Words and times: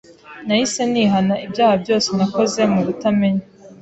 Nahise 0.45 0.81
nihana 0.91 1.35
ibyaha 1.45 1.75
byose 1.83 2.09
nakoze 2.17 2.61
mu 2.73 2.81
butamenya, 2.85 3.43